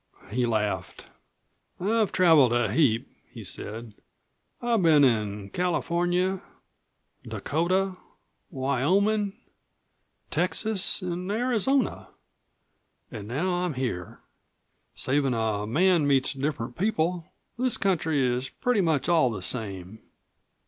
He 0.31 0.47
laughed. 0.47 1.05
"I've 1.79 2.11
traveled 2.11 2.51
a 2.53 2.71
heap," 2.73 3.07
he 3.29 3.43
said. 3.43 3.93
"I've 4.59 4.81
been 4.81 5.03
in 5.03 5.51
California, 5.51 6.41
Dakota, 7.23 7.97
Wyoming, 8.49 9.33
Texas, 10.31 11.03
an' 11.03 11.29
Arizona. 11.29 12.09
An' 13.11 13.27
now 13.27 13.53
I'm 13.53 13.75
here. 13.75 14.21
Savin' 14.95 15.35
a 15.35 15.67
man 15.67 16.07
meets 16.07 16.33
different 16.33 16.75
people, 16.79 17.31
this 17.59 17.77
country 17.77 18.25
is 18.25 18.49
pretty 18.49 18.81
much 18.81 19.07
all 19.07 19.29
the 19.29 19.43
same." 19.43 19.99